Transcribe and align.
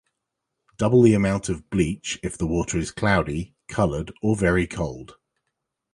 Double 0.77 1.03
the 1.03 1.13
amount 1.13 1.47
of 1.47 1.69
bleach 1.69 2.19
if 2.23 2.35
the 2.35 2.47
water 2.47 2.79
is 2.79 2.89
cloudy, 2.91 3.53
colored, 3.67 4.11
or 4.23 4.35
very 4.35 4.65
cold. 4.65 5.15